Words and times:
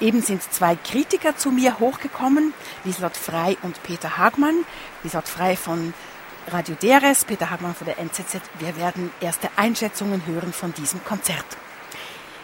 Eben 0.00 0.22
sind 0.22 0.42
zwei 0.42 0.76
Kritiker 0.76 1.36
zu 1.36 1.50
mir 1.50 1.78
hochgekommen, 1.78 2.52
Lieslott 2.84 3.16
Frei 3.16 3.56
und 3.62 3.82
Peter 3.82 4.18
Hagmann. 4.18 4.64
Lieslott 5.02 5.28
Frei 5.28 5.56
von 5.56 5.94
Radio 6.48 6.74
DRS, 6.74 7.24
Peter 7.24 7.50
Hagmann 7.50 7.74
von 7.74 7.86
der 7.86 7.98
NZZ. 7.98 8.40
Wir 8.58 8.76
werden 8.76 9.12
erste 9.20 9.48
Einschätzungen 9.56 10.26
hören 10.26 10.52
von 10.52 10.74
diesem 10.74 11.02
Konzert. 11.04 11.56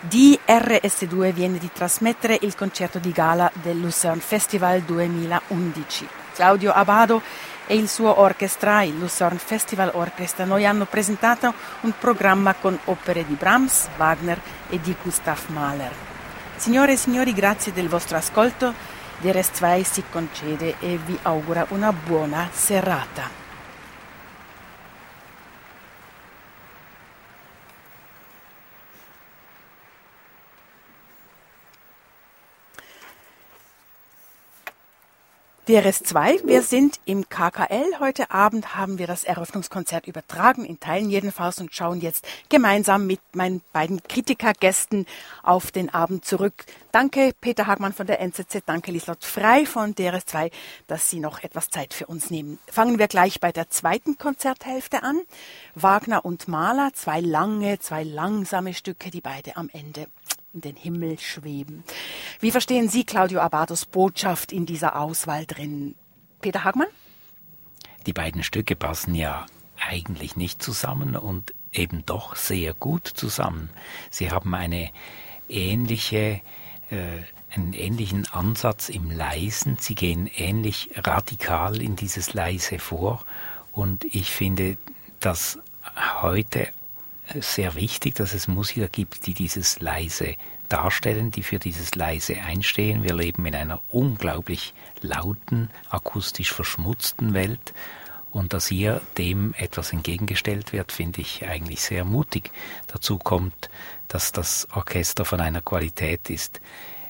Di 0.01 0.39
RS2 0.47 1.35
viene 1.35 1.59
di 1.59 1.71
trasmettere 1.71 2.39
il 2.41 2.55
concerto 2.55 2.99
di 2.99 3.13
gala 3.13 3.51
del 3.63 3.79
Lucerne 3.79 4.23
Festival 4.23 4.81
2011. 4.81 6.09
Claudio 6.35 6.73
Abado 6.73 7.21
e 7.67 7.75
il 7.75 7.89
suo 7.89 8.19
orchestra, 8.19 8.83
il 8.83 8.99
Lucerne 8.99 9.39
Festival 9.39 9.91
Orchestra, 9.93 10.47
noi 10.47 10.65
hanno 10.65 10.87
presentato 10.87 11.53
un 11.83 11.93
programma 11.99 12.55
con 12.55 12.79
opere 12.87 13.27
di 13.27 13.35
Brahms, 13.35 13.89
Wagner 13.99 14.41
e 14.71 14.81
di 14.81 14.97
Gustav 15.03 15.49
Mahler. 15.49 16.10
Signore 16.61 16.93
e 16.93 16.97
signori, 16.97 17.33
grazie 17.33 17.73
del 17.73 17.89
vostro 17.89 18.19
ascolto. 18.19 18.75
DRS2 19.23 19.81
si 19.81 20.05
concede 20.11 20.75
e 20.79 20.99
vi 20.99 21.19
augura 21.23 21.65
una 21.71 21.91
buona 21.91 22.51
serata. 22.53 23.40
DRS2, 35.71 36.49
wir 36.49 36.63
sind 36.63 36.99
im 37.05 37.29
KKL. 37.29 38.01
Heute 38.01 38.33
Abend 38.33 38.75
haben 38.75 38.99
wir 38.99 39.07
das 39.07 39.23
Eröffnungskonzert 39.23 40.09
übertragen, 40.09 40.65
in 40.65 40.81
Teilen 40.81 41.11
jedenfalls, 41.11 41.61
und 41.61 41.73
schauen 41.73 42.01
jetzt 42.01 42.27
gemeinsam 42.49 43.07
mit 43.07 43.21
meinen 43.37 43.63
beiden 43.73 44.03
Kritikergästen 44.03 45.07
auf 45.45 45.71
den 45.71 45.95
Abend 45.95 46.25
zurück. 46.25 46.65
Danke 46.91 47.31
Peter 47.41 47.69
Hagmann 47.69 47.93
von 47.93 48.09
der 48.09 48.19
NZZ, 48.19 48.65
danke 48.67 48.91
Lieslott 48.91 49.25
Frei 49.25 49.65
von 49.65 49.95
DRS2, 49.95 50.51
dass 50.89 51.09
Sie 51.09 51.21
noch 51.21 51.45
etwas 51.45 51.71
Zeit 51.71 51.95
für 51.95 52.07
uns 52.07 52.31
nehmen. 52.31 52.59
Fangen 52.67 52.99
wir 52.99 53.07
gleich 53.07 53.39
bei 53.39 53.53
der 53.53 53.71
zweiten 53.71 54.19
Konzerthälfte 54.19 55.05
an. 55.05 55.21
Wagner 55.77 56.25
und 56.25 56.49
Mahler, 56.49 56.91
zwei 56.95 57.21
lange, 57.21 57.79
zwei 57.79 58.03
langsame 58.03 58.75
Stücke, 58.75 59.13
die 59.13 59.21
beide 59.21 59.57
am 59.57 59.71
Ende 59.73 60.09
in 60.53 60.61
den 60.61 60.77
Himmel 60.77 61.19
schweben. 61.19 61.85
Wie 62.41 62.51
verstehen 62.51 62.89
Sie 62.89 63.05
Claudio 63.05 63.41
Abados 63.41 63.87
Botschaft 63.87 64.53
in 64.53 64.67
dieser 64.67 64.97
Auswahl 64.97 65.47
drin? 65.47 65.95
Peter 66.41 66.65
Hagmann? 66.65 66.89
Die 68.07 68.13
beiden 68.13 68.43
Stücke 68.43 68.77
passen 68.77 69.15
ja 69.15 69.47
eigentlich 69.79 70.37
nicht 70.37 70.63
zusammen 70.63 71.17
und 71.17 71.55
eben 71.73 72.05
doch 72.07 72.37
sehr 72.37 72.75
gut 72.75 73.07
zusammen. 73.07 73.71
Sie 74.11 74.31
haben 74.31 74.55
eine 74.55 74.91
ähnliche, 75.49 76.41
äh, 76.91 77.23
einen 77.55 77.73
ähnlichen 77.73 78.27
Ansatz 78.33 78.89
im 78.89 79.11
Leisen. 79.11 79.77
Sie 79.79 79.95
gehen 79.95 80.27
ähnlich 80.27 80.91
radikal 80.97 81.81
in 81.81 81.97
dieses 81.97 82.35
Leise 82.35 82.79
vor. 82.79 83.25
Und 83.73 84.05
ich 84.05 84.31
finde, 84.31 84.77
dass 85.21 85.59
heute 86.23 86.69
sehr 87.39 87.75
wichtig, 87.75 88.15
dass 88.15 88.35
es 88.35 88.49
Musiker 88.49 88.89
gibt, 88.89 89.27
die 89.27 89.35
dieses 89.35 89.81
leise 89.81 90.37
darstellen, 90.69 91.31
die 91.31 91.43
für 91.43 91.59
dieses 91.59 91.95
leise 91.95 92.41
einstehen. 92.41 93.03
Wir 93.03 93.15
leben 93.15 93.45
in 93.47 93.55
einer 93.55 93.81
unglaublich 93.91 94.75
lauten, 95.01 95.71
akustisch 95.91 96.53
verschmutzten 96.53 97.35
Welt 97.35 97.75
und 98.31 98.53
dass 98.53 98.69
hier 98.69 99.01
dem 99.19 99.55
etwas 99.59 99.93
entgegengestellt 99.93 100.73
wird, 100.73 100.93
finde 100.93 101.21
ich 101.21 101.47
eigentlich 101.47 101.83
sehr 101.83 102.05
mutig. 102.05 102.53
Dazu 102.87 103.19
kommt, 103.19 103.71
dass 104.09 104.33
das 104.33 104.69
Orchester 104.73 105.25
von 105.25 105.41
einer 105.41 105.61
Qualität 105.61 106.31
ist, 106.31 106.61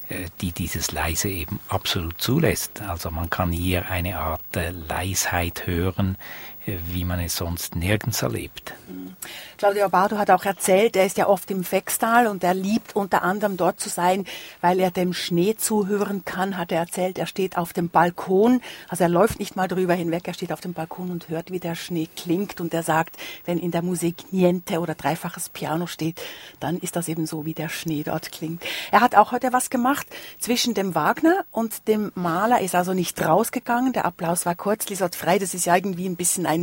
äh, 0.09 0.27
die 0.41 0.53
dieses 0.53 0.93
Leise 0.93 1.29
eben 1.29 1.61
absolut 1.69 2.21
zulässt. 2.21 2.81
Also 2.83 3.11
man 3.11 3.29
kann 3.29 3.53
hier 3.53 3.91
eine 3.91 4.19
Art 4.19 4.57
äh, 4.57 4.71
Leisheit 4.71 5.67
hören, 5.67 6.17
wie 6.87 7.05
man 7.05 7.21
es 7.21 7.37
sonst 7.37 7.75
nirgends 7.77 8.23
erlebt. 8.23 8.75
Claudio 9.59 9.85
Abado 9.85 10.17
hat 10.17 10.31
auch 10.31 10.45
erzählt, 10.45 10.97
er 10.97 11.05
ist 11.05 11.19
ja 11.19 11.29
oft 11.29 11.51
im 11.51 11.65
Fextal 11.65 12.27
und 12.27 12.43
er 12.43 12.55
liebt 12.55 12.97
unter 12.97 13.23
anderem 13.23 13.59
dort 13.59 13.79
zu 13.79 13.91
sein, 13.91 14.25
weil 14.63 14.81
er 14.81 14.91
dem 14.91 15.13
Schnee 15.13 15.55
zuhören 15.55 16.25
kann, 16.25 16.57
hat 16.57 16.73
er 16.73 16.79
erzählt. 16.79 17.19
Er 17.19 17.27
steht 17.27 17.59
auf 17.59 17.75
dem 17.75 17.91
Balkon, 17.91 18.63
also 18.89 19.05
er 19.05 19.11
läuft 19.11 19.39
nicht 19.39 19.57
mal 19.57 19.69
drüber 19.69 19.93
hinweg, 19.93 20.27
er 20.27 20.33
steht 20.33 20.53
auf 20.53 20.63
dem 20.63 20.73
Balkon 20.73 21.11
und 21.11 21.29
hört, 21.29 21.51
wie 21.53 21.61
der 21.61 21.75
Schnee 21.75 22.09
klingt 22.17 22.61
und 22.61 22.73
er 22.73 22.83
sagt, 22.83 23.19
wenn 23.45 23.59
in 23.59 23.71
der 23.71 23.83
Musik 23.83 24.33
Niente 24.33 24.81
oder 24.81 24.95
dreifaches 24.95 25.51
Piano 25.51 25.87
steht, 25.87 26.23
dann 26.59 26.79
ist 26.79 26.97
das 26.97 27.09
eben 27.09 27.27
so, 27.27 27.45
wie 27.45 27.55
der 27.55 27.69
Schnee 27.69 28.03
dort 28.03 28.33
klingt. 28.33 28.63
Er 28.91 29.03
hat 29.03 29.15
auch 29.15 29.33
heute 29.33 29.53
was 29.53 29.69
gemacht 29.69 30.07
zwischen 30.39 30.73
dem 30.73 30.95
Wagner 30.95 31.45
und 31.51 31.87
dem 31.87 32.13
Maler, 32.15 32.61
ist 32.61 32.75
also 32.75 32.95
nicht 32.95 33.21
rausgegangen, 33.21 33.93
der 33.93 34.07
Applaus 34.07 34.47
war 34.47 34.55
kurz, 34.55 34.89
Lisot 34.89 35.15
frei, 35.15 35.39
das 35.39 35.53
ist 35.53 35.67
ja 35.67 35.77
irgendwie 35.77 36.09
ein 36.09 36.17
bisschen 36.17 36.47
ein 36.47 36.60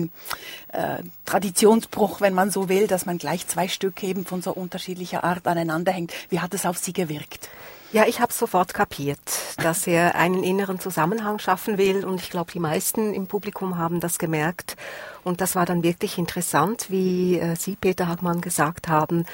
äh, 0.72 1.04
Traditionsbruch, 1.26 2.22
wenn 2.22 2.34
man 2.34 2.52
so 2.52 2.70
will, 2.70 2.88
dass 2.88 3.06
man 3.06 3.18
gleich 3.18 3.48
zwei 3.48 3.68
Stücke 3.68 4.06
eben 4.08 4.26
von 4.26 4.42
so 4.42 4.52
unterschiedlicher 4.52 5.24
Art 5.24 5.48
aneinander 5.48 5.92
hängt. 5.92 6.14
Wie 6.30 6.40
hat 6.40 6.54
es 6.54 6.66
auf 6.66 6.78
Sie 6.78 6.94
gewirkt? 6.94 7.50
Ja, 7.94 8.06
ich 8.06 8.20
habe 8.20 8.34
sofort 8.34 8.74
kapiert, 8.74 9.20
dass 9.64 9.88
er 9.88 10.16
einen 10.16 10.44
inneren 10.44 10.78
Zusammenhang 10.78 11.40
schaffen 11.40 11.78
will 11.78 12.04
und 12.04 12.20
ich 12.20 12.30
glaube, 12.30 12.52
die 12.52 12.60
meisten 12.60 13.14
im 13.14 13.28
Publikum 13.28 13.78
haben 13.78 14.02
das 14.02 14.20
gemerkt 14.20 14.76
und 15.24 15.40
das 15.40 15.56
war 15.56 15.66
dann 15.66 15.84
wirklich 15.84 16.18
interessant, 16.18 16.88
wie 16.90 17.40
äh, 17.40 17.56
Sie, 17.56 17.78
Peter 17.78 18.10
Hagmann, 18.10 18.42
gesagt 18.42 18.90
haben, 18.90 19.26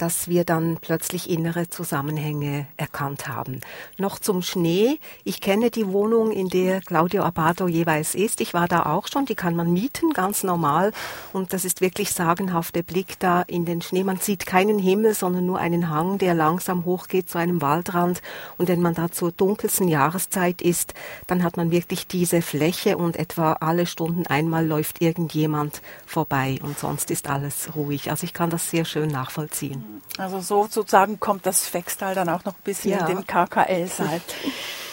dass 0.00 0.28
wir 0.28 0.44
dann 0.44 0.78
plötzlich 0.80 1.28
innere 1.28 1.68
Zusammenhänge 1.68 2.66
erkannt 2.78 3.28
haben. 3.28 3.60
Noch 3.98 4.18
zum 4.18 4.40
Schnee. 4.40 4.98
Ich 5.24 5.42
kenne 5.42 5.70
die 5.70 5.88
Wohnung, 5.88 6.32
in 6.32 6.48
der 6.48 6.80
Claudio 6.80 7.22
Abado 7.22 7.68
jeweils 7.68 8.14
ist. 8.14 8.40
Ich 8.40 8.54
war 8.54 8.66
da 8.66 8.86
auch 8.86 9.08
schon. 9.08 9.26
Die 9.26 9.34
kann 9.34 9.54
man 9.54 9.70
mieten, 9.70 10.14
ganz 10.14 10.42
normal. 10.42 10.92
Und 11.34 11.52
das 11.52 11.66
ist 11.66 11.82
wirklich 11.82 12.12
sagenhafter 12.12 12.82
Blick 12.82 13.18
da 13.18 13.42
in 13.42 13.66
den 13.66 13.82
Schnee. 13.82 14.02
Man 14.02 14.16
sieht 14.16 14.46
keinen 14.46 14.78
Himmel, 14.78 15.12
sondern 15.12 15.44
nur 15.44 15.58
einen 15.58 15.90
Hang, 15.90 16.16
der 16.16 16.32
langsam 16.32 16.86
hochgeht 16.86 17.28
zu 17.28 17.36
einem 17.36 17.60
Waldrand. 17.60 18.22
Und 18.56 18.68
wenn 18.68 18.80
man 18.80 18.94
da 18.94 19.10
zur 19.10 19.32
dunkelsten 19.32 19.88
Jahreszeit 19.88 20.62
ist, 20.62 20.94
dann 21.26 21.42
hat 21.42 21.58
man 21.58 21.70
wirklich 21.70 22.06
diese 22.06 22.40
Fläche 22.40 22.96
und 22.96 23.16
etwa 23.16 23.52
alle 23.54 23.84
Stunden 23.84 24.26
einmal 24.26 24.66
läuft 24.66 25.02
irgendjemand 25.02 25.82
vorbei 26.06 26.58
und 26.62 26.78
sonst 26.78 27.10
ist 27.10 27.28
alles 27.28 27.76
ruhig. 27.76 28.10
Also 28.10 28.24
ich 28.24 28.32
kann 28.32 28.48
das 28.48 28.70
sehr 28.70 28.86
schön 28.86 29.10
nachvollziehen. 29.10 29.89
Also 30.18 30.40
sozusagen 30.40 31.20
kommt 31.20 31.46
das 31.46 31.66
Fextal 31.66 32.14
dann 32.14 32.28
auch 32.28 32.44
noch 32.44 32.54
ein 32.54 32.64
bisschen 32.64 32.92
ja. 32.92 33.06
in 33.06 33.16
den 33.16 33.26
KKL-Saal. 33.26 34.20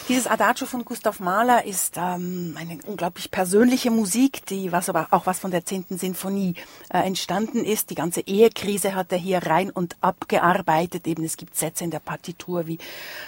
Dieses 0.09 0.25
Adagio 0.25 0.65
von 0.67 0.85
Gustav 0.85 1.19
Mahler 1.19 1.65
ist 1.65 1.97
ähm, 1.97 2.55
eine 2.57 2.79
unglaublich 2.85 3.29
persönliche 3.29 3.91
Musik, 3.91 4.45
die 4.45 4.71
was 4.71 4.87
aber 4.87 5.09
auch 5.11 5.25
was 5.25 5.39
von 5.39 5.51
der 5.51 5.65
zehnten 5.65 5.97
Sinfonie 5.97 6.55
äh, 6.89 6.99
entstanden 6.99 7.65
ist. 7.65 7.89
Die 7.89 7.95
ganze 7.95 8.21
Ehekrise 8.21 8.95
hat 8.95 9.11
er 9.11 9.17
hier 9.17 9.39
rein 9.39 9.69
und 9.69 9.97
abgearbeitet. 9.99 11.07
Eben 11.07 11.25
es 11.25 11.35
gibt 11.35 11.57
Sätze 11.57 11.83
in 11.83 11.91
der 11.91 11.99
Partitur 11.99 12.67
wie 12.67 12.79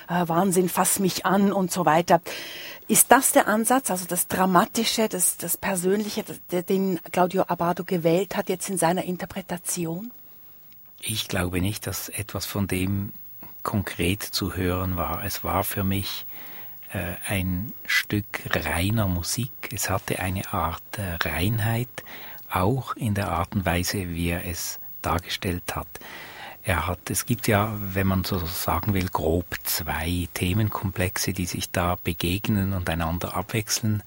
äh, 0.07 0.25
Wahnsinn, 0.29 0.69
fass 0.69 0.99
mich 0.99 1.25
an 1.25 1.51
und 1.51 1.69
so 1.69 1.85
weiter. 1.85 2.21
Ist 2.87 3.11
das 3.11 3.33
der 3.33 3.49
Ansatz, 3.49 3.91
also 3.91 4.05
das 4.07 4.29
Dramatische, 4.29 5.09
das, 5.09 5.35
das 5.35 5.57
Persönliche, 5.57 6.23
den 6.49 7.01
Claudio 7.11 7.43
Abado 7.49 7.83
gewählt 7.83 8.37
hat 8.37 8.47
jetzt 8.47 8.69
in 8.69 8.77
seiner 8.77 9.03
Interpretation? 9.03 10.13
Ich 11.01 11.27
glaube 11.27 11.61
nicht, 11.61 11.87
dass 11.87 12.09
etwas 12.09 12.45
von 12.45 12.67
dem 12.67 13.13
konkret 13.63 14.23
zu 14.23 14.55
hören 14.55 14.95
war. 14.95 15.23
Es 15.23 15.43
war 15.43 15.63
für 15.63 15.83
mich 15.83 16.25
äh, 16.91 17.13
ein 17.27 17.73
Stück 17.85 18.25
reiner 18.49 19.07
Musik. 19.07 19.51
Es 19.71 19.89
hatte 19.89 20.19
eine 20.19 20.53
Art 20.53 20.97
äh, 20.97 21.15
Reinheit, 21.27 22.03
auch 22.49 22.95
in 22.95 23.13
der 23.13 23.31
Art 23.31 23.55
und 23.55 23.65
Weise, 23.65 24.09
wie 24.09 24.29
er 24.29 24.45
es 24.45 24.79
dargestellt 25.01 25.75
hat. 25.75 25.87
Er 26.63 26.87
hat, 26.87 27.09
es 27.09 27.25
gibt 27.25 27.47
ja, 27.47 27.73
wenn 27.79 28.07
man 28.07 28.23
so 28.23 28.37
sagen 28.45 28.93
will, 28.93 29.07
grob 29.07 29.45
zwei 29.63 30.27
Themenkomplexe, 30.33 31.33
die 31.33 31.45
sich 31.45 31.71
da 31.71 31.95
begegnen 31.95 32.73
und 32.73 32.89
einander 32.89 33.35
abwechseln. 33.35 34.03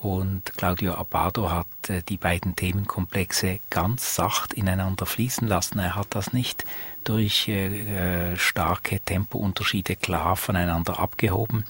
Und 0.00 0.56
Claudio 0.56 0.94
Abado 0.94 1.50
hat 1.50 1.66
äh, 1.88 2.02
die 2.08 2.18
beiden 2.18 2.54
Themenkomplexe 2.54 3.58
ganz 3.68 4.14
sacht 4.14 4.52
ineinander 4.52 5.06
fließen 5.06 5.48
lassen. 5.48 5.80
Er 5.80 5.96
hat 5.96 6.08
das 6.10 6.32
nicht 6.32 6.64
durch 7.02 7.48
äh, 7.48 8.36
starke 8.36 9.00
Tempounterschiede 9.00 9.96
klar 9.96 10.36
voneinander 10.36 11.00
abgehoben. 11.00 11.64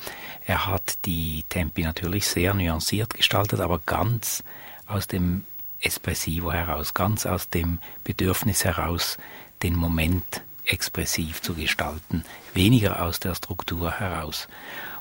Er 0.46 0.66
hat 0.66 1.06
die 1.06 1.44
Tempi 1.48 1.84
natürlich 1.84 2.26
sehr 2.26 2.52
nuanciert 2.52 3.14
gestaltet, 3.14 3.60
aber 3.60 3.78
ganz 3.78 4.44
aus 4.86 5.06
dem 5.06 5.46
Espressivo 5.80 6.52
heraus, 6.52 6.92
ganz 6.92 7.24
aus 7.24 7.48
dem 7.48 7.78
Bedürfnis 8.04 8.64
heraus, 8.64 9.16
den 9.62 9.74
Moment 9.74 10.42
expressiv 10.64 11.40
zu 11.40 11.54
gestalten, 11.54 12.24
weniger 12.52 13.02
aus 13.02 13.20
der 13.20 13.34
Struktur 13.34 13.90
heraus. 13.92 14.48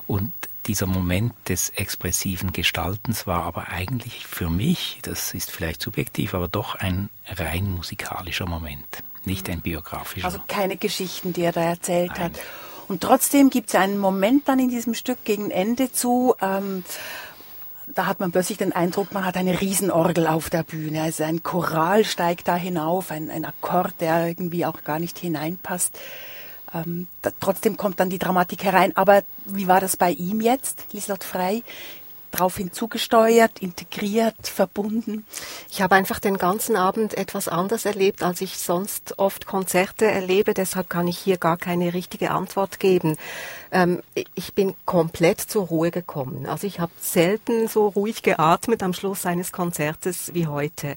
Und 0.07 0.31
dieser 0.65 0.86
Moment 0.86 1.33
des 1.48 1.69
expressiven 1.69 2.51
Gestaltens 2.51 3.27
war 3.27 3.44
aber 3.44 3.69
eigentlich 3.69 4.25
für 4.25 4.50
mich, 4.50 5.00
das 5.04 5.33
ist 5.33 5.51
vielleicht 5.51 5.81
subjektiv, 5.81 6.33
aber 6.33 6.48
doch 6.48 6.75
ein 6.75 7.09
rein 7.27 7.71
musikalischer 7.71 8.45
Moment, 8.45 9.04
nicht 9.25 9.50
ein 9.50 9.62
biografischer. 9.62 10.25
Also 10.25 10.39
keine 10.48 10.77
Geschichten, 10.77 11.33
die 11.33 11.44
er 11.44 11.51
da 11.51 11.62
erzählt 11.62 12.12
Nein. 12.15 12.24
hat. 12.24 12.39
Und 12.88 13.01
trotzdem 13.01 13.50
gibt 13.50 13.69
es 13.69 13.75
einen 13.75 13.98
Moment 13.98 14.48
dann 14.48 14.59
in 14.59 14.69
diesem 14.69 14.94
Stück 14.94 15.24
gegen 15.25 15.51
Ende 15.51 15.92
zu, 15.92 16.36
ähm, 16.42 16.83
da 17.94 18.06
hat 18.06 18.19
man 18.19 18.31
plötzlich 18.31 18.57
den 18.57 18.74
Eindruck, 18.74 19.13
man 19.13 19.25
hat 19.25 19.38
eine 19.38 19.59
Riesenorgel 19.59 20.27
auf 20.27 20.50
der 20.50 20.63
Bühne. 20.63 21.01
Also 21.01 21.24
ein 21.24 21.44
Choral 21.44 22.04
steigt 22.04 22.48
da 22.48 22.56
hinauf, 22.56 23.12
ein, 23.12 23.30
ein 23.30 23.45
Akkord, 23.45 24.01
der 24.01 24.27
irgendwie 24.27 24.65
auch 24.65 24.83
gar 24.83 25.00
nicht 25.00 25.18
hineinpasst. 25.18 25.98
Ähm, 26.74 27.08
da, 27.22 27.31
trotzdem 27.40 27.78
kommt 27.78 28.00
dann 28.00 28.10
die 28.10 28.19
Dramatik 28.19 28.64
herein. 28.64 28.96
Aber 28.96 29.24
wie 29.46 29.68
war 29.68 29.80
das 29.80 29.98
bei 29.98 30.12
ihm 30.12 30.42
jetzt, 30.42 30.86
Lieslott 30.92 31.24
Frey? 31.24 31.64
Darauf 32.31 32.57
hinzugesteuert, 32.57 33.59
integriert, 33.59 34.47
verbunden? 34.47 35.25
Ich 35.69 35.81
habe 35.81 35.95
einfach 35.95 36.19
den 36.19 36.38
ganzen 36.38 36.75
Abend 36.75 37.18
etwas 37.18 37.47
anders 37.47 37.85
erlebt, 37.85 38.24
als 38.24 38.41
ich 38.41 38.57
sonst 38.57 39.18
oft 39.18 39.45
Konzerte 39.45 40.06
erlebe. 40.06 40.53
Deshalb 40.53 40.89
kann 40.89 41.07
ich 41.07 41.18
hier 41.18 41.38
gar 41.38 41.57
keine 41.57 41.94
richtige 41.94 42.31
Antwort 42.31 42.79
geben. 42.79 43.18
Ähm, 43.71 44.01
ich 44.35 44.53
bin 44.53 44.74
komplett 44.85 45.41
zur 45.41 45.68
Ruhe 45.68 45.91
gekommen. 45.91 46.45
Also 46.45 46.68
ich 46.68 46.79
habe 46.79 46.91
selten 47.00 47.68
so 47.68 47.88
ruhig 47.88 48.24
geatmet 48.24 48.83
am 48.83 48.94
Schluss 48.94 49.25
eines 49.25 49.51
Konzertes 49.51 50.33
wie 50.33 50.47
heute. 50.47 50.95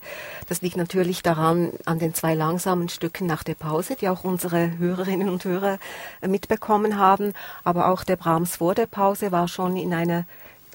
Das 0.48 0.62
liegt 0.62 0.76
natürlich 0.76 1.22
daran, 1.22 1.72
an 1.84 1.98
den 1.98 2.14
zwei 2.14 2.34
langsamen 2.34 2.88
Stücken 2.88 3.26
nach 3.26 3.42
der 3.42 3.54
Pause, 3.54 3.96
die 3.96 4.08
auch 4.08 4.24
unsere 4.24 4.78
Hörerinnen 4.78 5.28
und 5.28 5.44
Hörer 5.44 5.78
mitbekommen 6.26 6.98
haben. 6.98 7.32
Aber 7.64 7.88
auch 7.88 8.04
der 8.04 8.16
Brahms 8.16 8.56
vor 8.56 8.74
der 8.74 8.86
Pause 8.86 9.32
war 9.32 9.48
schon 9.48 9.76
in 9.76 9.92
einer 9.92 10.24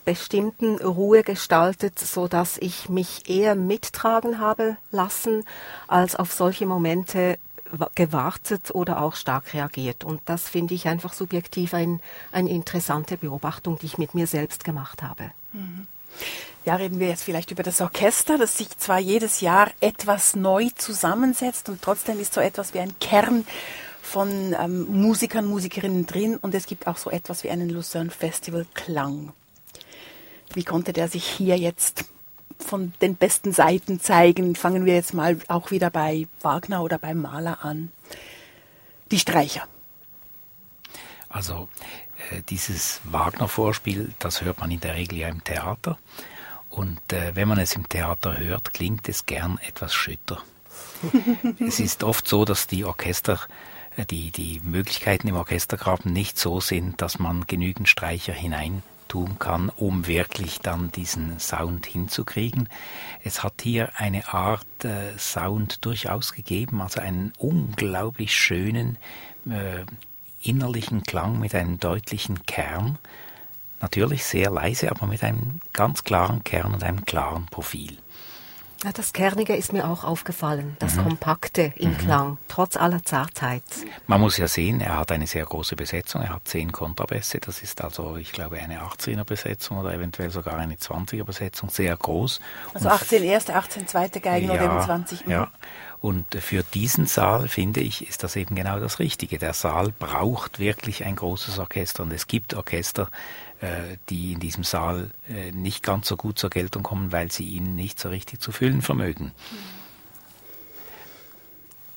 bestimmten 0.06 0.78
Ruhe 0.78 1.24
gestaltet, 1.24 2.00
so 2.00 2.28
dass 2.28 2.57
ich 2.57 2.90
mich 2.90 3.30
eher 3.30 3.56
mittragen 3.56 4.40
habe 4.40 4.78
lassen, 4.92 5.44
als 5.88 6.16
auf 6.16 6.31
solche 6.31 6.66
Momente 6.66 7.38
gewartet 7.96 8.74
oder 8.74 9.02
auch 9.02 9.16
stark 9.16 9.54
reagiert. 9.54 10.04
Und 10.04 10.22
das 10.25 10.48
finde 10.48 10.75
ich 10.75 10.88
einfach 10.88 11.13
subjektiv 11.13 11.74
ein, 11.74 12.00
eine 12.31 12.50
interessante 12.52 13.18
Beobachtung, 13.18 13.78
die 13.80 13.88
ich 13.88 13.98
mit 13.98 14.13
mir 14.13 14.28
selbst 14.28 14.63
gemacht 14.63 15.04
habe. 15.04 15.31
Ja, 16.66 16.75
reden 16.75 17.00
wir 17.00 17.08
jetzt 17.08 17.24
vielleicht 17.24 17.51
über 17.51 17.63
das 17.63 17.81
Orchester, 17.81 18.38
das 18.38 18.58
sich 18.58 18.78
zwar 18.78 19.00
jedes 19.00 19.42
Jahr 19.42 19.69
etwas 19.81 20.36
neu 20.36 20.69
zusammensetzt 20.75 21.69
und 21.69 21.81
trotzdem 21.81 22.19
ist 22.19 22.34
so 22.34 22.42
etwas 22.42 22.74
wie 22.74 22.80
ein 22.80 22.98
Kern 23.00 23.46
von 24.01 24.56
ähm, 24.60 24.86
Musikern, 24.90 25.46
Musikerinnen 25.46 26.06
drin 26.06 26.38
und 26.38 26.56
es 26.56 26.68
gibt 26.68 26.88
auch 26.88 26.98
so 26.98 27.10
etwas 27.10 27.44
wie 27.44 27.50
einen 27.50 27.69
Lucerne 27.69 28.12
Festival 28.12 28.66
Klang. 28.74 29.34
Wie 30.54 30.64
konnte 30.64 30.94
der 30.94 31.08
sich 31.08 31.26
hier 31.26 31.58
jetzt 31.58 32.06
von 32.58 32.94
den 33.02 33.16
besten 33.16 33.52
Seiten 33.52 34.00
zeigen? 34.00 34.56
Fangen 34.56 34.86
wir 34.86 34.96
jetzt 34.96 35.14
mal 35.14 35.38
auch 35.48 35.72
wieder 35.72 35.90
bei 35.90 36.28
Wagner 36.42 36.84
oder 36.84 36.98
beim 36.98 37.22
Maler 37.22 37.64
an. 37.64 37.92
Die 39.12 39.20
Streicher. 39.20 39.68
Also 41.30 41.68
äh, 42.32 42.42
dieses 42.50 43.02
Wagner-Vorspiel, 43.04 44.14
das 44.20 44.42
hört 44.42 44.60
man 44.60 44.72
in 44.72 44.80
der 44.80 44.96
Regel 44.96 45.20
ja 45.20 45.28
im 45.28 45.44
Theater. 45.44 45.98
Und 46.70 47.14
äh, 47.14 47.36
wenn 47.36 47.48
man 47.48 47.60
es 47.60 47.76
im 47.76 47.88
Theater 47.88 48.38
hört, 48.38 48.74
klingt 48.74 49.08
es 49.10 49.26
gern 49.26 49.60
etwas 49.60 49.94
schütter. 49.94 50.42
es 51.60 51.80
ist 51.80 52.04
oft 52.04 52.28
so, 52.28 52.46
dass 52.46 52.68
die 52.68 52.86
Orchester, 52.86 53.40
äh, 53.96 54.06
die, 54.06 54.32
die 54.32 54.62
Möglichkeiten 54.64 55.28
im 55.28 55.36
Orchestergraben 55.36 56.12
nicht 56.12 56.38
so 56.38 56.60
sind, 56.60 57.02
dass 57.02 57.20
man 57.20 57.48
genügend 57.48 57.90
Streicher 57.90 58.34
hinein 58.34 58.82
tun 59.07 59.38
kann, 59.40 59.69
um 59.69 60.07
wirklich 60.07 60.60
dann 60.60 60.92
diesen 60.92 61.40
Sound 61.40 61.86
hinzukriegen. 61.86 62.69
Es 63.24 63.44
hat 63.44 63.62
hier 63.62 63.90
eine 63.96 64.34
Art 64.34 64.86
äh, 64.86 65.18
Sound 65.18 65.86
durchaus 65.86 66.34
gegeben, 66.34 66.81
also 66.81 67.00
einen 67.00 67.34
unglaublich 67.38 68.36
schönen 68.36 68.98
äh, 69.50 69.86
innerlichen 70.42 71.04
Klang 71.04 71.40
mit 71.40 71.56
einem 71.56 71.80
deutlichen 71.80 72.46
Kern. 72.46 72.98
Natürlich 73.81 74.24
sehr 74.24 74.50
leise, 74.50 74.90
aber 74.92 75.08
mit 75.08 75.24
einem 75.24 75.60
ganz 75.74 76.04
klaren 76.04 76.44
Kern 76.44 76.74
und 76.74 76.84
einem 76.84 77.06
klaren 77.06 77.46
Profil. 77.48 77.98
Ja, 78.86 78.92
das 78.92 79.14
Kernige 79.14 79.56
ist 79.56 79.74
mir 79.74 79.90
auch 79.90 80.04
aufgefallen, 80.04 80.78
das 80.78 80.94
mhm. 80.94 81.06
Kompakte 81.06 81.74
im 81.76 81.90
mhm. 81.90 81.98
Klang, 81.98 82.38
trotz 82.48 82.78
aller 82.78 83.02
Zartheit. 83.02 83.64
Man 84.06 84.22
muss 84.22 84.38
ja 84.38 84.48
sehen, 84.48 84.80
er 84.80 85.00
hat 85.00 85.12
eine 85.12 85.26
sehr 85.26 85.44
große 85.44 85.76
Besetzung, 85.76 86.22
er 86.22 86.30
hat 86.30 86.48
zehn 86.48 86.72
Kontrabässe, 86.72 87.40
das 87.40 87.64
ist 87.64 87.84
also, 87.84 88.16
ich 88.18 88.32
glaube, 88.32 88.60
eine 88.60 88.82
18er 88.84 89.24
Besetzung 89.24 89.80
oder 89.80 89.92
eventuell 89.92 90.30
sogar 90.30 90.58
eine 90.58 90.76
20er 90.76 91.24
Besetzung, 91.24 91.70
sehr 91.72 91.98
groß. 91.98 92.40
Also 92.76 92.90
18 92.90 93.24
erste, 93.24 93.56
18 93.56 93.88
zweite 93.88 94.20
Geigen 94.20 94.50
ja, 94.50 94.54
oder 94.54 94.66
eben 94.66 94.80
20. 94.80 95.26
Mhm. 95.26 95.32
Ja, 95.32 95.52
und 96.00 96.36
für 96.36 96.62
diesen 96.62 97.08
Saal, 97.08 97.48
finde 97.48 97.80
ich, 97.80 98.08
ist 98.08 98.22
das 98.22 98.36
eben 98.36 98.54
genau 98.54 98.80
das 98.80 99.00
Richtige. 99.00 99.40
Der 99.40 99.54
Saal 99.54 99.92
braucht 99.98 100.60
wirklich 100.60 101.04
ein 101.04 101.16
großes 101.16 101.58
Orchester 101.58 102.04
und 102.04 102.14
es 102.14 102.28
gibt 102.28 102.54
Orchester, 102.54 103.10
die 104.10 104.34
in 104.34 104.40
diesem 104.40 104.64
Saal 104.64 105.12
äh, 105.28 105.52
nicht 105.52 105.84
ganz 105.84 106.08
so 106.08 106.18
gut 106.18 106.40
zur 106.40 106.50
Geltung 106.50 106.84
kommen, 106.84 107.12
weil 107.12 107.32
sie 107.32 107.46
ihn 107.46 107.76
nicht 107.76 108.00
so 108.00 108.10
richtig 108.10 108.42
zu 108.42 108.52
füllen 108.52 108.82
vermögen. 108.82 109.32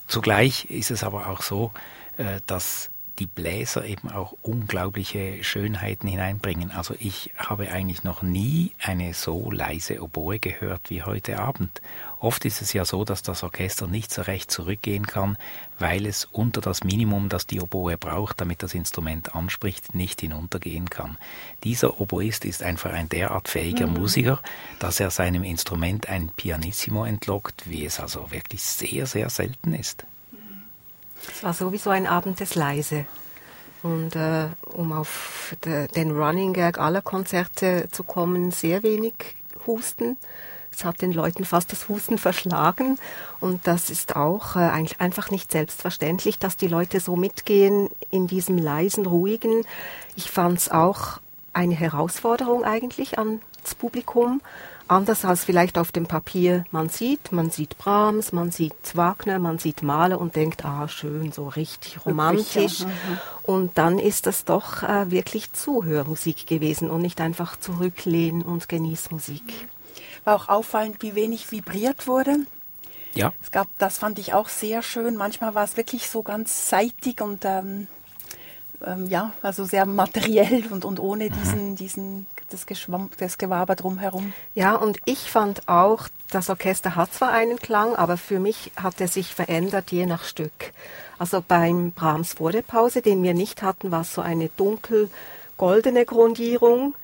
Zugleich 0.06 0.64
ist 0.70 0.90
es 0.90 1.04
aber 1.04 1.28
auch 1.28 1.42
so, 1.42 1.72
äh, 2.16 2.40
dass 2.46 2.90
die 3.18 3.26
Bläser 3.26 3.84
eben 3.84 4.10
auch 4.10 4.34
unglaubliche 4.42 5.42
Schönheiten 5.42 6.06
hineinbringen. 6.06 6.70
Also 6.70 6.94
ich 6.98 7.32
habe 7.36 7.70
eigentlich 7.70 8.04
noch 8.04 8.22
nie 8.22 8.72
eine 8.82 9.14
so 9.14 9.50
leise 9.50 10.02
Oboe 10.02 10.38
gehört 10.38 10.90
wie 10.90 11.02
heute 11.02 11.38
Abend. 11.38 11.82
Oft 12.20 12.44
ist 12.44 12.62
es 12.62 12.72
ja 12.72 12.84
so, 12.84 13.04
dass 13.04 13.22
das 13.22 13.42
Orchester 13.42 13.86
nicht 13.86 14.12
so 14.12 14.22
recht 14.22 14.50
zurückgehen 14.50 15.06
kann, 15.06 15.36
weil 15.78 16.06
es 16.06 16.24
unter 16.24 16.60
das 16.60 16.82
Minimum, 16.82 17.28
das 17.28 17.46
die 17.46 17.60
Oboe 17.60 17.96
braucht, 17.96 18.40
damit 18.40 18.62
das 18.62 18.74
Instrument 18.74 19.34
anspricht, 19.34 19.94
nicht 19.94 20.20
hinuntergehen 20.20 20.90
kann. 20.90 21.18
Dieser 21.64 22.00
Oboist 22.00 22.44
ist 22.44 22.62
einfach 22.62 22.92
ein 22.92 23.08
derart 23.08 23.48
fähiger 23.48 23.86
mhm. 23.86 23.94
Musiker, 23.94 24.40
dass 24.78 25.00
er 25.00 25.10
seinem 25.10 25.44
Instrument 25.44 26.08
ein 26.08 26.30
Pianissimo 26.30 27.04
entlockt, 27.04 27.68
wie 27.68 27.84
es 27.84 28.00
also 28.00 28.30
wirklich 28.30 28.62
sehr, 28.62 29.06
sehr 29.06 29.30
selten 29.30 29.72
ist. 29.74 30.04
Es 31.32 31.42
war 31.42 31.54
sowieso 31.54 31.90
ein 31.90 32.06
Abend 32.06 32.40
des 32.40 32.54
Leise. 32.54 33.06
Und 33.82 34.16
äh, 34.16 34.48
um 34.74 34.92
auf 34.92 35.54
de, 35.64 35.86
den 35.88 36.10
Running 36.10 36.52
Gag 36.52 36.78
aller 36.78 37.02
Konzerte 37.02 37.88
zu 37.90 38.02
kommen, 38.02 38.50
sehr 38.50 38.82
wenig 38.82 39.14
Husten. 39.66 40.16
Es 40.72 40.84
hat 40.84 41.02
den 41.02 41.12
Leuten 41.12 41.44
fast 41.44 41.72
das 41.72 41.88
Husten 41.88 42.18
verschlagen. 42.18 42.98
Und 43.40 43.66
das 43.66 43.90
ist 43.90 44.16
auch 44.16 44.56
äh, 44.56 44.60
eigentlich 44.60 45.00
einfach 45.00 45.30
nicht 45.30 45.52
selbstverständlich, 45.52 46.38
dass 46.38 46.56
die 46.56 46.68
Leute 46.68 47.00
so 47.00 47.16
mitgehen 47.16 47.88
in 48.10 48.26
diesem 48.26 48.58
leisen, 48.58 49.06
ruhigen. 49.06 49.64
Ich 50.16 50.30
fand 50.30 50.58
es 50.58 50.70
auch 50.70 51.20
eine 51.52 51.74
Herausforderung 51.74 52.64
eigentlich 52.64 53.18
ans 53.18 53.40
Publikum 53.78 54.40
anders 54.88 55.24
als 55.24 55.44
vielleicht 55.44 55.78
auf 55.78 55.92
dem 55.92 56.06
Papier 56.06 56.64
man 56.70 56.88
sieht. 56.88 57.32
Man 57.32 57.50
sieht 57.50 57.78
Brahms, 57.78 58.32
man 58.32 58.50
sieht 58.50 58.96
Wagner, 58.96 59.38
man 59.38 59.58
sieht 59.58 59.82
Mahler 59.82 60.20
und 60.20 60.36
denkt, 60.36 60.64
ah, 60.64 60.88
schön, 60.88 61.32
so 61.32 61.48
richtig 61.48 62.04
romantisch. 62.04 62.84
Und 63.42 63.78
dann 63.78 63.98
ist 63.98 64.26
das 64.26 64.44
doch 64.44 64.82
äh, 64.82 65.10
wirklich 65.10 65.52
Zuhörmusik 65.52 66.46
gewesen 66.46 66.90
und 66.90 67.02
nicht 67.02 67.20
einfach 67.20 67.58
zurücklehnen 67.58 68.42
und 68.42 68.68
Genießmusik. 68.68 69.42
War 70.24 70.36
auch 70.36 70.48
auffallend, 70.48 71.02
wie 71.02 71.14
wenig 71.14 71.50
vibriert 71.52 72.06
wurde. 72.06 72.36
Ja. 73.14 73.32
Es 73.42 73.50
gab, 73.50 73.68
das 73.78 73.98
fand 73.98 74.18
ich 74.18 74.34
auch 74.34 74.48
sehr 74.48 74.82
schön. 74.82 75.16
Manchmal 75.16 75.54
war 75.54 75.64
es 75.64 75.76
wirklich 75.76 76.08
so 76.08 76.22
ganz 76.22 76.68
seitig 76.68 77.20
und 77.20 77.44
ähm, 77.44 77.86
ähm, 78.84 79.06
ja, 79.06 79.32
also 79.42 79.64
sehr 79.64 79.86
materiell 79.86 80.64
und, 80.70 80.84
und 80.84 81.00
ohne 81.00 81.24
mhm. 81.26 81.32
diesen, 81.32 81.76
diesen 81.76 82.26
das, 82.50 82.66
Geschwamm, 82.66 83.10
das 83.18 83.38
Gewaber 83.38 83.76
drumherum. 83.76 84.32
Ja, 84.54 84.74
und 84.74 84.98
ich 85.04 85.30
fand 85.30 85.68
auch, 85.68 86.08
das 86.30 86.50
Orchester 86.50 86.96
hat 86.96 87.12
zwar 87.12 87.32
einen 87.32 87.58
Klang, 87.58 87.94
aber 87.96 88.16
für 88.16 88.40
mich 88.40 88.72
hat 88.76 89.00
er 89.00 89.08
sich 89.08 89.34
verändert 89.34 89.92
je 89.92 90.06
nach 90.06 90.24
Stück. 90.24 90.72
Also 91.18 91.42
beim 91.46 91.92
Brahms 91.92 92.34
vor 92.34 92.52
der 92.52 92.62
Pause, 92.62 93.02
den 93.02 93.22
wir 93.22 93.34
nicht 93.34 93.62
hatten, 93.62 93.90
war 93.90 94.02
es 94.02 94.14
so 94.14 94.20
eine 94.20 94.48
dunkel-goldene 94.56 96.04
Grundierung. 96.04 96.94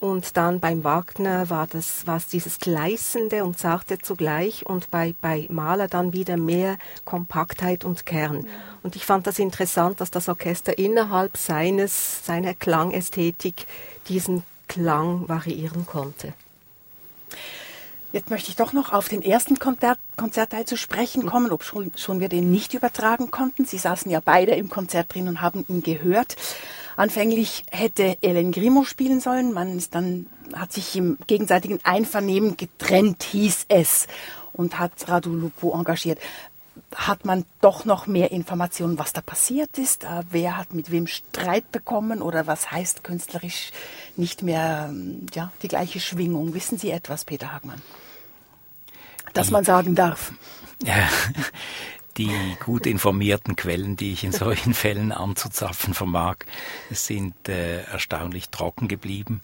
Und 0.00 0.36
dann 0.36 0.60
beim 0.60 0.84
Wagner 0.84 1.48
war 1.48 1.66
das 1.66 2.06
war 2.06 2.18
es 2.18 2.26
dieses 2.26 2.58
Gleißende 2.58 3.42
und 3.42 3.58
Zarte 3.58 3.98
zugleich 3.98 4.66
und 4.66 4.90
bei, 4.90 5.14
bei 5.22 5.46
Mahler 5.48 5.88
dann 5.88 6.12
wieder 6.12 6.36
mehr 6.36 6.76
Kompaktheit 7.06 7.86
und 7.86 8.04
Kern. 8.04 8.38
Mhm. 8.38 8.46
Und 8.82 8.96
ich 8.96 9.06
fand 9.06 9.26
das 9.26 9.38
interessant, 9.38 10.02
dass 10.02 10.10
das 10.10 10.28
Orchester 10.28 10.76
innerhalb 10.76 11.38
seines, 11.38 12.26
seiner 12.26 12.52
Klangästhetik 12.52 13.66
diesen 14.08 14.42
Klang 14.68 15.28
variieren 15.28 15.86
konnte. 15.86 16.32
Jetzt 18.12 18.30
möchte 18.30 18.50
ich 18.50 18.54
doch 18.56 18.72
noch 18.72 18.92
auf 18.92 19.08
den 19.08 19.22
ersten 19.22 19.58
Konzert, 19.58 19.98
Konzertteil 20.16 20.64
zu 20.66 20.76
sprechen 20.76 21.26
kommen, 21.26 21.50
ob 21.50 21.64
schon, 21.64 21.90
schon 21.96 22.20
wir 22.20 22.28
den 22.28 22.52
nicht 22.52 22.72
übertragen 22.72 23.32
konnten. 23.32 23.64
Sie 23.64 23.76
saßen 23.76 24.08
ja 24.08 24.20
beide 24.24 24.52
im 24.52 24.70
Konzert 24.70 25.12
drin 25.12 25.26
und 25.26 25.40
haben 25.40 25.64
ihn 25.68 25.82
gehört. 25.82 26.36
Anfänglich 26.96 27.64
hätte 27.72 28.16
Ellen 28.22 28.52
Grimo 28.52 28.84
spielen 28.84 29.18
sollen. 29.18 29.52
Man 29.52 29.76
ist 29.76 29.96
dann, 29.96 30.26
hat 30.52 30.72
sich 30.72 30.94
im 30.94 31.18
gegenseitigen 31.26 31.80
Einvernehmen 31.82 32.56
getrennt, 32.56 33.24
hieß 33.24 33.66
es, 33.66 34.06
und 34.52 34.78
hat 34.78 34.92
Radu 35.08 35.34
Lupo 35.34 35.76
engagiert. 35.76 36.20
Hat 36.94 37.24
man 37.24 37.44
doch 37.60 37.84
noch 37.84 38.06
mehr 38.06 38.30
Informationen, 38.30 38.98
was 38.98 39.12
da 39.12 39.20
passiert 39.20 39.78
ist? 39.78 40.04
Äh, 40.04 40.22
wer 40.30 40.56
hat 40.56 40.74
mit 40.74 40.90
wem 40.90 41.06
Streit 41.06 41.70
bekommen 41.72 42.22
oder 42.22 42.46
was 42.46 42.70
heißt 42.70 43.04
künstlerisch 43.04 43.70
nicht 44.16 44.42
mehr 44.42 44.86
ähm, 44.88 45.26
ja, 45.34 45.52
die 45.62 45.68
gleiche 45.68 46.00
Schwingung? 46.00 46.54
Wissen 46.54 46.78
Sie 46.78 46.90
etwas, 46.90 47.24
Peter 47.24 47.52
Hagmann? 47.52 47.82
Dass 49.32 49.50
man 49.50 49.64
sagen 49.64 49.94
darf. 49.94 50.32
Ja, 50.84 51.08
die 52.16 52.30
gut 52.64 52.86
informierten 52.86 53.56
Quellen, 53.56 53.96
die 53.96 54.12
ich 54.12 54.24
in 54.24 54.32
solchen 54.32 54.74
Fällen 54.74 55.12
anzuzapfen 55.12 55.94
vermag, 55.94 56.36
sind 56.90 57.48
äh, 57.48 57.82
erstaunlich 57.82 58.50
trocken 58.50 58.86
geblieben. 58.86 59.40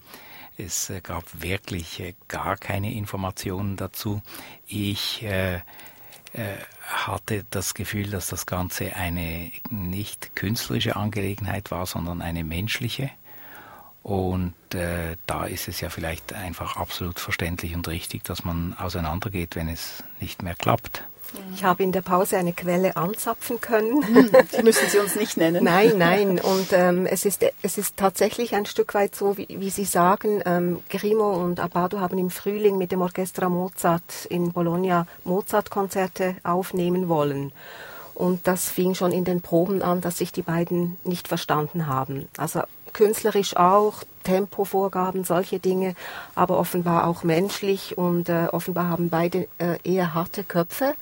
Es 0.57 0.89
äh, 0.89 1.01
gab 1.01 1.23
wirklich 1.41 2.15
gar 2.27 2.57
keine 2.57 2.93
Informationen 2.93 3.75
dazu. 3.75 4.21
Ich 4.67 5.23
äh, 5.23 5.59
hatte 6.87 7.45
das 7.49 7.73
Gefühl, 7.73 8.09
dass 8.09 8.27
das 8.27 8.45
Ganze 8.45 8.95
eine 8.95 9.51
nicht 9.69 10.35
künstlerische 10.35 10.95
Angelegenheit 10.95 11.71
war, 11.71 11.85
sondern 11.85 12.21
eine 12.21 12.43
menschliche. 12.43 13.09
Und 14.03 14.55
äh, 14.73 15.17
da 15.27 15.45
ist 15.45 15.67
es 15.67 15.79
ja 15.81 15.89
vielleicht 15.89 16.33
einfach 16.33 16.75
absolut 16.75 17.19
verständlich 17.19 17.75
und 17.75 17.87
richtig, 17.87 18.23
dass 18.23 18.43
man 18.43 18.73
auseinandergeht, 18.73 19.55
wenn 19.55 19.69
es 19.69 20.03
nicht 20.19 20.41
mehr 20.41 20.55
klappt. 20.55 21.03
Ich 21.55 21.63
habe 21.63 21.83
in 21.83 21.91
der 21.91 22.01
Pause 22.01 22.37
eine 22.37 22.53
Quelle 22.53 22.95
anzapfen 22.95 23.61
können. 23.61 24.03
Sie 24.51 24.63
müssen 24.63 24.89
sie 24.89 24.99
uns 24.99 25.15
nicht 25.15 25.37
nennen. 25.37 25.63
Nein, 25.63 25.93
nein. 25.97 26.39
Und 26.39 26.73
ähm, 26.73 27.05
es, 27.05 27.25
ist, 27.25 27.45
es 27.61 27.77
ist 27.77 27.97
tatsächlich 27.97 28.55
ein 28.55 28.65
Stück 28.65 28.93
weit 28.93 29.15
so, 29.15 29.37
wie, 29.37 29.47
wie 29.49 29.69
Sie 29.69 29.85
sagen, 29.85 30.41
ähm, 30.45 30.81
Grimo 30.89 31.31
und 31.31 31.59
Abbado 31.59 31.99
haben 31.99 32.17
im 32.17 32.29
Frühling 32.29 32.77
mit 32.77 32.91
dem 32.91 33.01
Orchestra 33.01 33.49
Mozart 33.49 34.25
in 34.29 34.51
Bologna 34.51 35.07
Mozart-Konzerte 35.23 36.35
aufnehmen 36.43 37.07
wollen. 37.07 37.51
Und 38.13 38.47
das 38.47 38.69
fing 38.69 38.93
schon 38.93 39.11
in 39.11 39.23
den 39.23 39.41
Proben 39.41 39.81
an, 39.81 40.01
dass 40.01 40.17
sich 40.17 40.31
die 40.31 40.41
beiden 40.41 40.97
nicht 41.03 41.27
verstanden 41.27 41.87
haben. 41.87 42.27
Also 42.37 42.61
künstlerisch 42.93 43.55
auch, 43.55 44.03
Tempovorgaben, 44.23 45.23
solche 45.23 45.59
Dinge, 45.59 45.95
aber 46.35 46.59
offenbar 46.59 47.07
auch 47.07 47.23
menschlich 47.23 47.97
und 47.97 48.29
äh, 48.29 48.47
offenbar 48.51 48.89
haben 48.89 49.09
beide 49.09 49.47
äh, 49.57 49.77
eher 49.83 50.13
harte 50.13 50.43
Köpfe. 50.43 50.93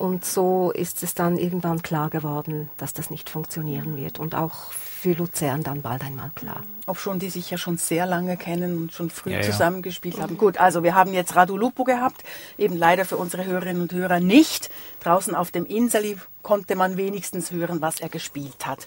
Und 0.00 0.24
so 0.24 0.70
ist 0.70 1.02
es 1.02 1.12
dann 1.12 1.36
irgendwann 1.36 1.82
klar 1.82 2.08
geworden, 2.08 2.70
dass 2.78 2.94
das 2.94 3.10
nicht 3.10 3.28
funktionieren 3.28 3.98
wird 3.98 4.18
und 4.18 4.34
auch 4.34 4.72
für 4.72 5.12
Luzern 5.12 5.62
dann 5.62 5.82
bald 5.82 6.02
einmal 6.02 6.30
klar. 6.34 6.62
Ob 6.86 6.98
schon 6.98 7.18
die 7.18 7.28
sich 7.28 7.50
ja 7.50 7.58
schon 7.58 7.76
sehr 7.76 8.06
lange 8.06 8.38
kennen 8.38 8.78
und 8.78 8.94
schon 8.94 9.10
früh 9.10 9.32
ja, 9.32 9.42
zusammengespielt 9.42 10.16
ja. 10.16 10.22
haben. 10.22 10.38
Gut, 10.38 10.56
also 10.56 10.82
wir 10.82 10.94
haben 10.94 11.12
jetzt 11.12 11.36
Radu 11.36 11.58
Lupo 11.58 11.84
gehabt, 11.84 12.24
eben 12.56 12.78
leider 12.78 13.04
für 13.04 13.18
unsere 13.18 13.44
Hörerinnen 13.44 13.82
und 13.82 13.92
Hörer 13.92 14.20
nicht. 14.20 14.70
Draußen 15.00 15.34
auf 15.34 15.50
dem 15.50 15.66
Inseli 15.66 16.16
konnte 16.42 16.76
man 16.76 16.96
wenigstens 16.96 17.50
hören, 17.50 17.82
was 17.82 18.00
er 18.00 18.08
gespielt 18.08 18.66
hat. 18.66 18.86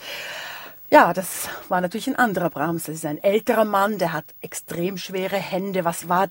Ja, 0.93 1.11
das 1.11 1.49
war 1.69 1.81
natürlich 1.81 2.05
ein 2.05 2.17
anderer 2.17 2.51
Brahms. 2.51 2.83
Das 2.83 2.93
ist 2.93 3.05
ein 3.07 3.17
älterer 3.17 3.65
Mann, 3.65 3.97
der 3.97 4.13
hat 4.13 4.25
extrem 4.41 4.99
schwere 4.99 5.37
Hände. 5.37 5.85
Was 5.85 6.07
war, 6.07 6.29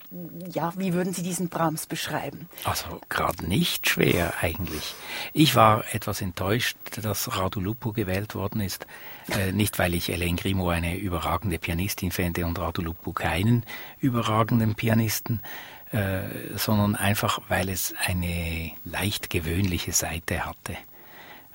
ja, 0.54 0.72
wie 0.76 0.92
würden 0.92 1.12
Sie 1.12 1.24
diesen 1.24 1.48
Brahms 1.48 1.86
beschreiben? 1.86 2.48
Also 2.62 3.00
gerade 3.08 3.44
nicht 3.44 3.88
schwer 3.88 4.34
eigentlich. 4.40 4.94
Ich 5.32 5.56
war 5.56 5.82
etwas 5.92 6.20
enttäuscht, 6.20 6.76
dass 7.02 7.36
Radu 7.36 7.58
Lupo 7.58 7.90
gewählt 7.90 8.36
worden 8.36 8.60
ist. 8.60 8.86
Äh, 9.36 9.50
nicht, 9.50 9.80
weil 9.80 9.94
ich 9.94 10.10
Elaine 10.10 10.36
Grimo 10.36 10.68
eine 10.68 10.96
überragende 10.96 11.58
Pianistin 11.58 12.12
fände 12.12 12.46
und 12.46 12.56
Radu 12.56 12.82
Lupo 12.82 13.12
keinen 13.12 13.66
überragenden 13.98 14.76
Pianisten, 14.76 15.40
äh, 15.90 16.20
sondern 16.54 16.94
einfach, 16.94 17.40
weil 17.48 17.68
es 17.68 17.94
eine 17.98 18.70
leicht 18.84 19.28
gewöhnliche 19.28 19.90
Seite 19.90 20.46
hatte. 20.46 20.76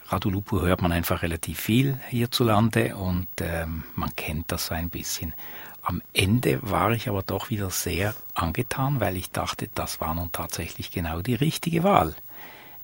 Radulupu 0.09 0.61
hört 0.61 0.81
man 0.81 0.91
einfach 0.91 1.21
relativ 1.21 1.59
viel 1.59 1.99
hierzulande 2.09 2.95
und 2.95 3.27
ähm, 3.41 3.83
man 3.95 4.15
kennt 4.15 4.51
das 4.51 4.67
so 4.67 4.73
ein 4.73 4.89
bisschen. 4.89 5.33
Am 5.81 6.01
Ende 6.13 6.59
war 6.63 6.91
ich 6.91 7.07
aber 7.07 7.23
doch 7.23 7.49
wieder 7.49 7.69
sehr 7.69 8.13
angetan, 8.33 8.99
weil 8.99 9.15
ich 9.15 9.31
dachte, 9.31 9.69
das 9.73 10.01
war 10.01 10.13
nun 10.13 10.31
tatsächlich 10.31 10.91
genau 10.91 11.21
die 11.21 11.35
richtige 11.35 11.83
Wahl. 11.83 12.15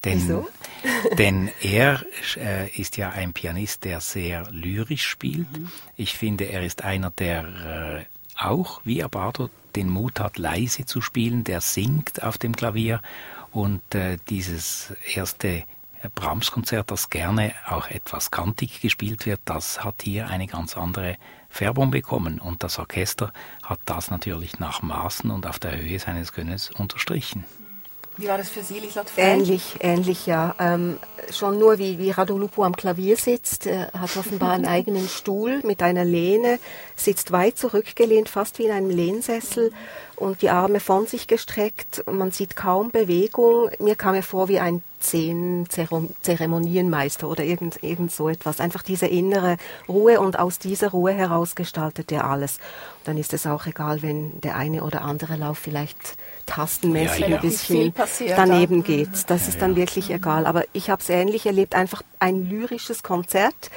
Denn, 0.04 0.22
Wieso? 0.22 0.48
denn 1.18 1.50
er 1.62 2.04
äh, 2.36 2.70
ist 2.70 2.98
ja 2.98 3.10
ein 3.10 3.34
Pianist, 3.34 3.86
der 3.86 4.02
sehr 4.02 4.50
lyrisch 4.52 5.06
spielt. 5.06 5.52
Mhm. 5.58 5.72
Ich 5.96 6.18
finde, 6.18 6.46
er 6.46 6.64
ist 6.64 6.84
einer, 6.84 7.10
der 7.12 8.06
äh, 8.06 8.06
auch 8.38 8.82
wie 8.84 9.04
Abado 9.04 9.50
den 9.76 9.90
Mut 9.90 10.20
hat, 10.20 10.38
leise 10.38 10.86
zu 10.86 11.02
spielen, 11.02 11.44
der 11.44 11.62
singt 11.62 12.24
auf 12.24 12.38
dem 12.38 12.56
Klavier 12.56 13.02
und 13.52 13.96
äh, 13.96 14.18
dieses 14.30 14.94
erste 15.14 15.64
Brahms-Konzert, 16.10 16.92
das 16.92 17.10
gerne 17.10 17.54
auch 17.68 17.88
etwas 17.88 18.32
kantig 18.32 18.82
gespielt 18.82 19.26
wird, 19.26 19.42
das 19.46 19.84
hat 19.84 20.02
hier 20.04 20.28
eine 20.28 20.48
ganz 20.48 20.78
andere 20.78 21.18
Färbung 21.50 21.92
bekommen. 21.92 22.40
Und 22.40 22.64
das 22.64 22.80
Orchester 22.80 23.32
hat 23.64 23.80
das 23.86 24.12
natürlich 24.12 24.60
nach 24.60 24.82
Maßen 24.82 25.32
und 25.32 25.46
auf 25.48 25.60
der 25.60 25.78
Höhe 25.78 26.00
seines 26.00 26.34
Könnens 26.34 26.72
unterstrichen. 26.72 27.46
Wie 28.18 28.28
war 28.28 28.38
das 28.38 28.50
für 28.50 28.62
Sie, 28.62 28.80
Lieslott 28.80 29.08
Ähnlich, 29.18 29.78
ähnlich, 29.80 30.28
ja. 30.28 30.56
Ähm, 30.60 31.00
schon 31.32 31.58
nur 31.58 31.80
wie, 31.80 31.98
wie 31.98 32.12
Radolupo 32.12 32.64
am 32.64 32.76
Klavier 32.76 33.18
sitzt, 33.18 33.66
er 33.66 33.92
hat 33.94 34.16
offenbar 34.18 34.52
einen 34.52 34.68
eigenen 34.68 35.08
Stuhl 35.08 35.62
mit 35.64 35.82
einer 35.82 36.06
Lehne, 36.06 36.60
sitzt 36.96 37.32
weit 37.32 37.58
zurückgelehnt, 37.58 38.30
fast 38.30 38.60
wie 38.60 38.66
in 38.66 38.72
einem 38.72 38.92
Lehnsessel 38.92 39.72
und 40.16 40.44
die 40.44 40.52
Arme 40.52 40.80
von 40.80 41.08
sich 41.08 41.26
gestreckt. 41.26 42.04
Man 42.06 42.32
sieht 42.32 42.56
kaum 42.56 42.92
Bewegung. 42.92 43.72
Mir 43.80 43.96
kam 43.96 44.14
er 44.14 44.24
vor 44.24 44.48
wie 44.48 44.60
ein 44.60 44.84
zehn 45.04 45.68
Zeremonienmeister 45.70 47.28
oder 47.28 47.44
irgend, 47.44 47.84
irgend 47.84 48.12
so 48.12 48.30
etwas. 48.30 48.60
Einfach 48.60 48.82
diese 48.82 49.08
innere 49.08 49.58
Ruhe 49.88 50.20
und 50.20 50.40
aus 50.40 50.60
dieser 50.60 50.90
Ruhe 50.90 51.12
heraus 51.12 51.56
gestaltet 51.56 52.12
er 52.12 52.30
alles. 52.30 52.58
Und 53.00 53.08
dann 53.10 53.18
ist 53.18 53.34
es 53.34 53.46
auch 53.46 53.66
egal, 53.66 54.02
wenn 54.02 54.40
der 54.42 54.56
eine 54.56 54.84
oder 54.84 55.02
andere 55.02 55.36
Lauf 55.36 55.60
vielleicht 55.60 56.18
tastenmäßig 56.46 57.20
ja, 57.20 57.28
ja. 57.28 57.36
ein 57.38 57.42
bisschen 57.42 57.94
daneben 58.36 58.78
dann. 58.78 58.84
geht. 58.84 59.10
Das 59.28 59.44
ja, 59.44 59.50
ist 59.50 59.62
dann 59.62 59.76
wirklich 59.76 60.10
egal. 60.10 60.46
Aber 60.46 60.64
ich 60.74 60.90
habe 60.90 61.02
es 61.02 61.10
ähnlich 61.10 61.46
erlebt, 61.46 61.76
einfach 61.76 62.02
ein 62.20 62.50
lyrisches 62.50 63.04
Konzert. 63.04 63.70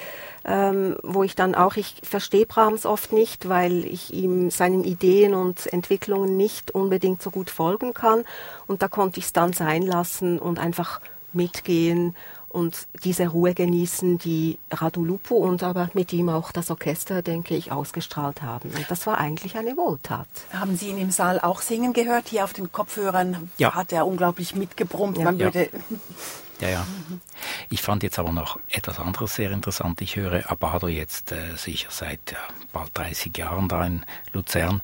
Ähm, 0.49 0.95
wo 1.03 1.25
ich 1.25 1.35
dann 1.35 1.57
auch, 1.57 1.75
ich 1.75 1.97
verstehe 2.05 2.47
Brahms 2.47 2.87
oft 2.87 3.13
nicht, 3.13 3.49
weil 3.49 3.85
ich 3.85 4.15
ihm 4.15 4.49
seinen 4.53 4.85
Ideen 4.85 5.35
und 5.35 5.67
Entwicklungen 5.73 6.37
nicht 6.37 6.71
unbedingt 6.71 7.21
so 7.21 7.33
gut 7.33 7.51
folgen 7.51 7.95
kann. 7.95 8.23
Und 8.69 8.81
da 8.81 8.87
konnte 8.87 9.19
ich 9.19 9.27
es 9.27 9.33
dann 9.33 9.53
sein 9.53 9.83
lassen 9.83 10.39
und 10.39 10.61
einfach 10.61 11.01
mitgehen 11.37 12.17
und 12.49 12.89
diese 13.05 13.29
Ruhe 13.29 13.53
genießen, 13.53 14.19
die 14.19 14.59
Radulupo 14.71 15.37
und 15.37 15.63
aber 15.63 15.91
mit 15.93 16.13
ihm 16.13 16.31
auch 16.31 16.53
das 16.53 16.71
Orchester, 16.71 17.21
denke 17.21 17.55
ich, 17.55 17.71
ausgestrahlt 17.71 18.41
haben. 18.41 18.71
Und 18.71 18.87
das 18.89 19.07
war 19.07 19.19
eigentlich 19.19 19.57
eine 19.59 19.77
Wohltat. 19.77 20.29
Haben 20.53 20.77
Sie 20.77 20.89
ihn 20.89 20.99
im 20.99 21.11
Saal 21.11 21.39
auch 21.39 21.61
singen 21.61 21.93
gehört? 21.93 22.29
Hier 22.29 22.45
auf 22.45 22.55
den 22.55 22.73
Kopfhörern 22.73 23.51
ja. 23.59 23.75
hat 23.75 23.93
er 23.93 24.07
unglaublich 24.07 24.55
mitgebrummt. 24.55 25.19
Ja. 25.19 25.25
Man 25.25 25.39
würde 25.39 25.69
ja, 26.61 26.69
ja. 26.69 26.87
Ich 27.69 27.83
fand 27.83 28.03
jetzt 28.03 28.19
aber 28.19 28.33
noch 28.33 28.59
etwas 28.71 28.99
anderes 28.99 29.35
sehr 29.35 29.51
interessant. 29.51 30.01
Ich 30.01 30.17
höre 30.17 30.51
Abado 30.51 30.89
jetzt 30.89 31.33
äh, 31.33 31.55
sicher 31.57 31.91
seit 31.91 32.33
ja, 32.33 32.39
bald 32.73 32.97
30 32.97 33.37
Jahren 33.37 33.69
da 33.69 33.85
in 33.85 34.07
Luzern 34.33 34.81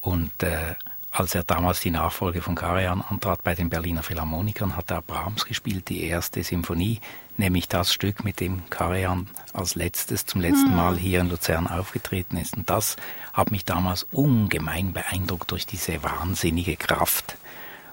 und 0.00 0.42
äh, 0.42 0.74
als 1.18 1.34
er 1.34 1.44
damals 1.44 1.80
die 1.80 1.90
Nachfolge 1.90 2.42
von 2.42 2.54
Karajan 2.54 3.00
antrat 3.00 3.42
bei 3.42 3.54
den 3.54 3.70
Berliner 3.70 4.02
Philharmonikern, 4.02 4.76
hat 4.76 4.90
er 4.90 5.00
Brahms 5.00 5.46
gespielt, 5.46 5.88
die 5.88 6.04
erste 6.04 6.44
Symphonie, 6.44 7.00
nämlich 7.38 7.68
das 7.68 7.90
Stück, 7.90 8.22
mit 8.22 8.38
dem 8.38 8.68
Karajan 8.68 9.26
als 9.54 9.76
letztes 9.76 10.26
zum 10.26 10.42
letzten 10.42 10.68
hm. 10.68 10.76
Mal 10.76 10.98
hier 10.98 11.20
in 11.20 11.30
Luzern 11.30 11.68
aufgetreten 11.68 12.36
ist. 12.36 12.58
Und 12.58 12.68
das 12.68 12.96
hat 13.32 13.50
mich 13.50 13.64
damals 13.64 14.02
ungemein 14.02 14.92
beeindruckt 14.92 15.50
durch 15.52 15.64
diese 15.64 16.02
wahnsinnige 16.02 16.76
Kraft. 16.76 17.38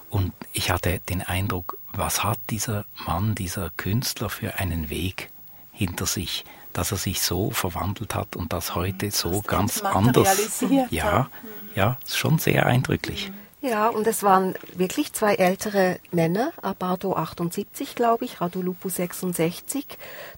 Und 0.09 0.33
ich 0.51 0.69
hatte 0.69 0.99
den 1.07 1.21
Eindruck, 1.21 1.77
was 1.93 2.25
hat 2.25 2.39
dieser 2.49 2.85
Mann, 3.05 3.35
dieser 3.35 3.69
Künstler 3.69 4.29
für 4.29 4.55
einen 4.55 4.89
Weg 4.89 5.29
hinter 5.71 6.05
sich, 6.05 6.43
dass 6.73 6.91
er 6.91 6.97
sich 6.97 7.21
so 7.21 7.51
verwandelt 7.51 8.15
hat 8.15 8.35
und 8.35 8.51
das 8.51 8.75
heute 8.75 9.11
so 9.11 9.41
das 9.41 9.43
ganz 9.47 9.81
anders. 9.81 10.63
Ja, 10.89 11.29
ja, 11.75 11.97
schon 12.05 12.37
sehr 12.39 12.65
eindrücklich. 12.65 13.31
Ja, 13.63 13.87
und 13.87 14.05
es 14.07 14.23
waren 14.23 14.55
wirklich 14.75 15.13
zwei 15.13 15.35
ältere 15.35 15.97
Männer, 16.11 16.51
Abado 16.61 17.15
78, 17.15 17.95
glaube 17.95 18.25
ich, 18.25 18.41
Radulupu 18.41 18.89
66. 18.89 19.85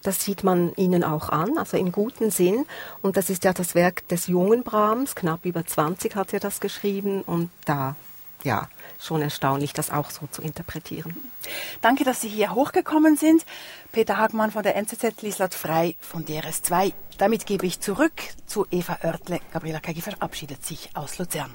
Das 0.03 0.23
sieht 0.23 0.43
man 0.43 0.73
ihnen 0.75 1.03
auch 1.03 1.29
an, 1.29 1.57
also 1.57 1.75
im 1.75 1.91
guten 1.91 2.29
Sinn. 2.29 2.67
Und 3.01 3.17
das 3.17 3.31
ist 3.31 3.43
ja 3.43 3.51
das 3.51 3.73
Werk 3.73 4.07
des 4.09 4.27
jungen 4.27 4.61
Brahms, 4.61 5.15
knapp 5.15 5.43
über 5.43 5.65
20 5.65 6.15
hat 6.15 6.33
er 6.33 6.39
das 6.39 6.59
geschrieben. 6.59 7.23
Und 7.23 7.49
da, 7.65 7.95
ja, 8.43 8.69
schon 8.99 9.21
erstaunlich, 9.21 9.73
das 9.73 9.91
auch 9.91 10.09
so 10.09 10.27
zu 10.27 10.41
interpretieren. 10.41 11.15
Danke, 11.81 12.03
dass 12.03 12.21
Sie 12.21 12.29
hier 12.29 12.53
hochgekommen 12.53 13.17
sind. 13.17 13.45
Peter 13.91 14.17
Hagmann 14.17 14.51
von 14.51 14.63
der 14.63 14.75
NZZ, 14.75 15.21
Lieslott 15.21 15.53
Frei 15.53 15.95
von 15.99 16.25
DRS2. 16.25 16.93
Damit 17.17 17.45
gebe 17.45 17.65
ich 17.65 17.79
zurück 17.79 18.13
zu 18.45 18.65
Eva 18.71 18.97
Oertle. 19.03 19.39
Gabriela 19.53 19.79
Kagi 19.79 20.01
verabschiedet 20.01 20.65
sich 20.65 20.89
aus 20.95 21.17
Luzern. 21.17 21.51